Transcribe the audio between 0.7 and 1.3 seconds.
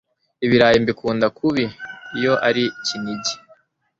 mbikunda